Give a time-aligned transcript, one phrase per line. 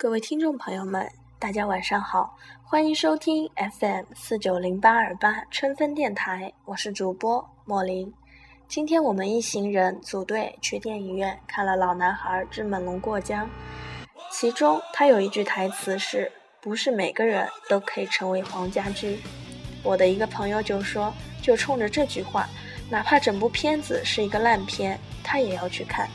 [0.00, 1.10] 各位听众朋友们，
[1.40, 8.14] 大家晚上好，欢迎收听 FM 四九零八二八春分电台，我是主播莫林。
[8.68, 13.44] 今天我们一行人组队去电影院看了《老男孩之猛龙过江》，
[14.30, 16.30] 其中他有一句台词是
[16.62, 19.18] ：“不是每个人都可以成为黄家驹。”
[19.82, 21.12] 我的一个朋友就说，
[21.42, 22.48] 就冲着这句话，
[22.88, 26.08] 哪怕整部片子是一个烂片，他也要去看。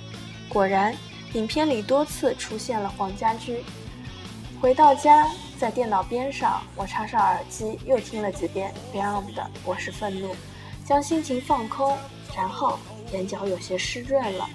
[0.47, 0.95] 果然。
[1.33, 3.63] 影片里多次出现了黄家驹。
[4.61, 10.27] 回到家，在电脑边上，我插上耳机，又听了几遍 Beyond 的《我是愤怒》，
[10.85, 11.97] 将心情放空，
[12.35, 12.77] 然后
[13.11, 14.47] 眼角有些湿润了。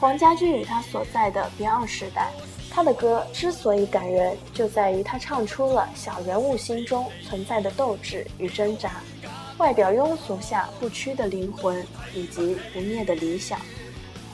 [0.00, 2.30] 黄家驹与他所在的 Beyond 时代，
[2.70, 9.02] 他的歌之所以感人，就在于他唱出了小人物心中存在的斗志与挣扎，
[9.58, 13.60] 外表庸俗下不屈的灵魂，以及不灭的理想。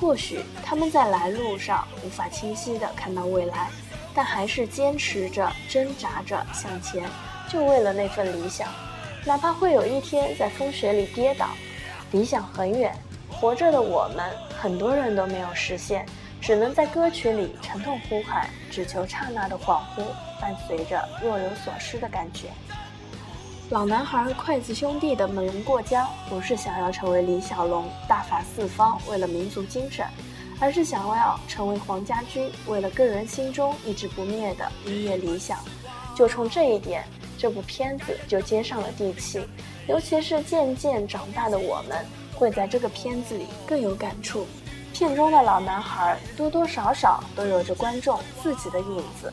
[0.02, 3.70] 或许他们在来路上无法清晰地看到未来，
[4.12, 7.08] 但还是坚持着、挣扎着向前，
[7.48, 8.66] 就为了那份理想。
[9.24, 11.50] 哪怕会有一天在风雪里跌倒，
[12.10, 12.92] 理想很远，
[13.30, 14.28] 活着的我们
[14.60, 16.04] 很多人都没有实现，
[16.40, 20.02] 只能在歌曲里沉痛呼喊，只求刹那的恍惚，
[20.40, 22.48] 伴随着若有所失的感觉。
[23.72, 30.06] 老男孩筷子兄弟的猛龙过江，不是想要成为李小龙大法四方，为了民族精神，
[30.60, 35.58] 而是想要成为黄家驹，为了个人心中一直不灭的音乐理想。
[36.14, 37.02] 就冲这一点，
[37.38, 39.42] 这部片子就接上了地气。
[39.88, 41.96] 尤其是渐渐长大的我们，
[42.34, 44.46] 会在这个片子里更有感触。
[44.92, 49.32] 片中的老男孩多多少少都有着观众自己的影子。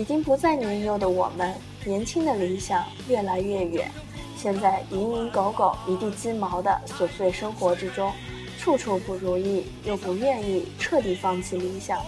[0.00, 3.90] 已经不再年幼的我们，年轻的理想越来越远。
[4.34, 8.10] 现在蝇营狗苟、一地鸡毛的琐碎生活之中，
[8.58, 12.00] 处处不如意，又不愿意彻底放弃理想。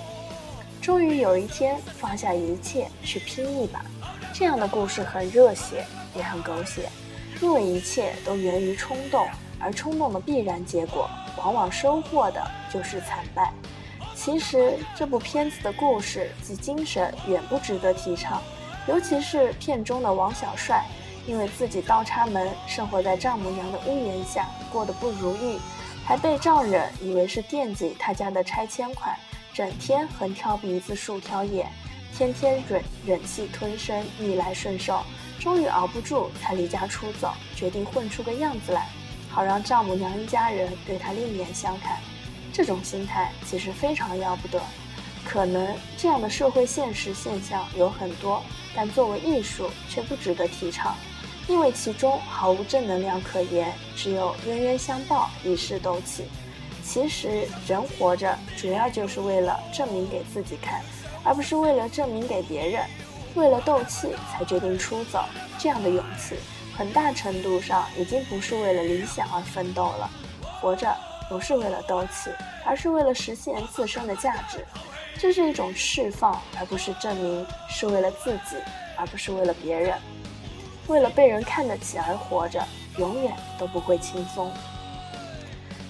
[0.81, 3.85] 终于有一天，放下一切去拼一把。
[4.33, 5.85] 这样的故事很热血，
[6.17, 6.89] 也很狗血，
[7.43, 9.29] 因为一切都源于冲动，
[9.61, 13.53] 而冲动的必然结果，往往收获的就是惨败。
[14.25, 18.41] 其实这部片子的故事及精神远不值得提倡，
[18.87, 20.85] 尤其是片中的王小帅，
[21.27, 25.59] 因为自己倒插门，生活在丈母娘的屋檐下，过得不如意，
[26.07, 29.13] 还被丈人以为是惦记他家的拆迁款，
[29.53, 31.69] 整天横挑鼻子竖挑眼，
[32.17, 35.03] 天天忍忍气吞声，逆来顺受，
[35.41, 38.87] 终于熬不住，才离家出走，决定混出个样子来，
[39.29, 41.99] 好让丈母娘一家人对他另眼相看。
[42.53, 44.61] 这种心态其实非常要不得，
[45.25, 48.43] 可能这样的社会现实现象有很多，
[48.75, 50.95] 但作为艺术却不值得提倡，
[51.49, 56.25] 因为其中毫无正能量可言，只有冤冤相报、一世斗气。
[56.85, 60.83] 其实人活着主要就是为了证明给自己看，
[61.25, 62.85] 而不是为了证明给别人。
[63.35, 65.25] 为了斗气才决定出走，
[65.59, 66.35] 这样的勇气，
[66.77, 70.11] 很大程度上已经不是为了理想而奋斗了。
[70.61, 70.95] 活着。
[71.33, 72.31] 不是为了斗气，
[72.63, 74.63] 而是为了实现自身的价值，
[75.19, 78.57] 这是一种释放，而不是证明；是为了自己，
[78.99, 79.99] 而不是为了别人。
[80.89, 82.63] 为了被人看得起而活着，
[82.99, 84.53] 永远都不会轻松。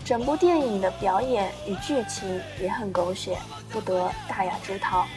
[0.05, 3.37] 整部电影的表演与剧情也很狗血，
[3.69, 5.09] 不得大雅之堂。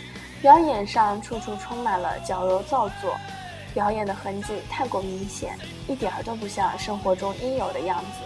[0.41, 3.15] 表演上处处充满了矫揉造作，
[3.75, 5.55] 表演的痕迹太过明显，
[5.87, 8.24] 一点儿都不像生活中应有的样子。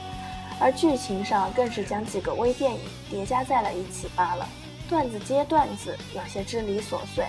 [0.59, 4.47] 而剧情上更是将几个微电影叠加在了一起罢了，
[4.89, 7.25] 段子接段子，有些支离琐碎。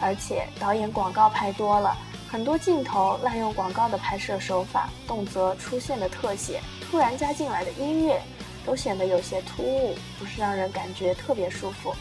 [0.00, 1.96] 而且导演广告拍多了，
[2.28, 6.60] 很多镜头滥用广告的拍摄手法，动辄出现的特写，
[6.90, 8.20] 突然加进来的音乐，
[8.66, 11.94] 都显得有些突兀，不是让人感觉特别舒服。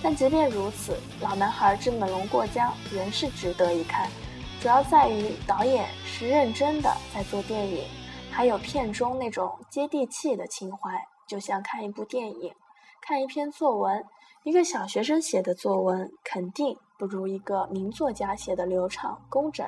[0.00, 4.08] 但即便如此，《老男孩之猛龙过江》仍是值得一看，
[4.60, 7.82] 主要在于导演是认真的在做电影。
[8.32, 12.52] 还有片中那种接地气的情怀，就像看一部电影，
[13.00, 14.04] 看一篇作文。
[14.42, 19.64] 一个小学生写的作文肯定不如一个名作家写的流畅工整，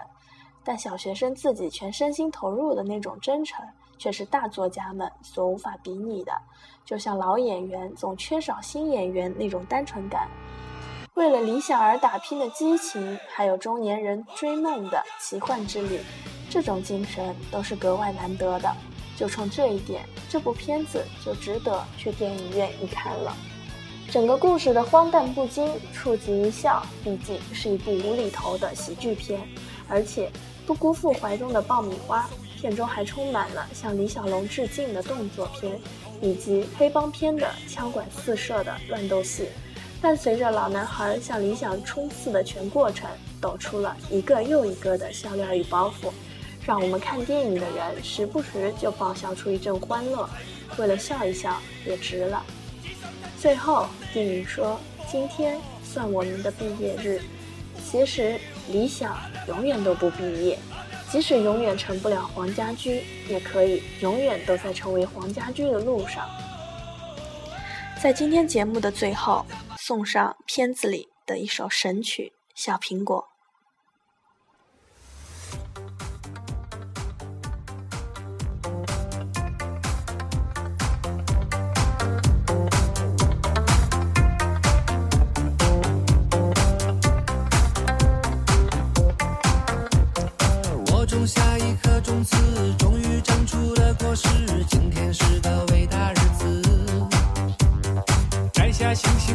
[0.65, 3.65] 但小学生自己全身心投入的那种真诚，
[3.99, 6.33] 却是大作家们所无法比拟的。
[6.85, 10.27] 就像老演员总缺少新演员那种单纯感，
[11.15, 16.01] 为了理想而打拼的激情，还有中年人追梦的奇幻之旅。
[16.55, 18.73] 这种精神都是格外难得的，
[19.17, 23.37] 就冲这一点，这部片子就值得去电影院一看了。
[24.09, 29.41] 整个故事的荒诞不经，触及一笑，毕竟是一部无厘头的喜剧片，
[29.89, 30.31] 而且
[30.65, 32.25] 不辜负怀中的爆米花。
[32.57, 35.77] 片中还充满了向李小龙致敬的动作片，
[36.23, 39.49] 以及黑帮片的枪管四射的乱斗戏。
[40.01, 43.11] 伴随着老男孩向理想冲刺的全过程，
[43.41, 46.13] 抖出了一个又一个的笑料与包袱，
[46.67, 50.29] 让我们看电影的人时不时就爆笑出一阵欢乐，
[50.79, 52.43] 为了笑一笑也值了。
[53.39, 54.81] 最后，电影说
[55.11, 57.21] ：“今天算我们的毕业日。”
[57.85, 60.59] 其实，理想永远都不毕业，
[61.11, 66.29] 即使永远成不了黄家驹，也可以永远都在成为黄家驹的路上。
[68.03, 69.45] 在今天节目的最后。
[69.87, 73.29] 送上片子里的一首神曲《小苹果》。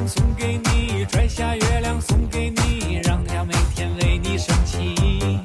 [0.08, 5.40] 送给你，摘下月亮送给你，让它每天为你升起。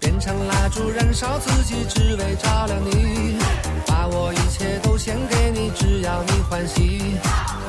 [0.00, 3.38] 变成蜡烛燃烧自己，只为照亮你。
[3.86, 7.00] 把我一切都献给你，只要你欢喜。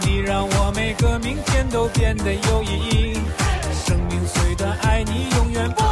[0.01, 3.19] 你让我每个明天都变得有意义。
[3.85, 5.83] 生命虽短，爱你永远不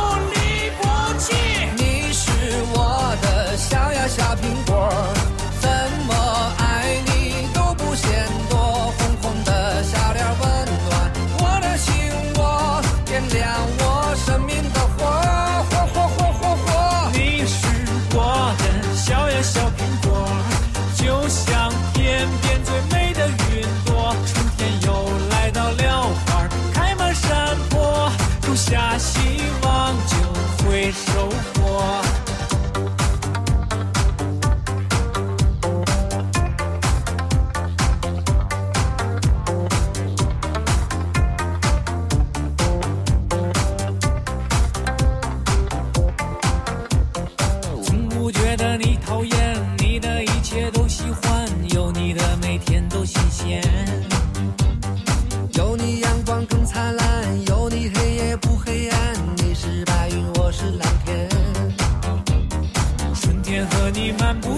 [30.91, 32.22] 收获。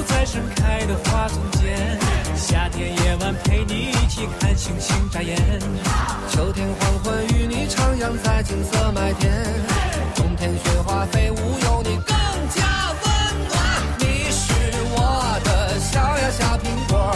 [0.07, 1.97] 在盛开的花丛间
[2.35, 5.37] 夏天夜晚陪你一起看星星眨眼
[6.29, 9.31] 秋天黄昏与你徜徉在金色麦田
[10.15, 12.15] 冬天雪花飞舞有你更
[12.49, 13.57] 加温暖
[13.99, 14.53] 你是
[14.95, 17.14] 我的小呀小苹果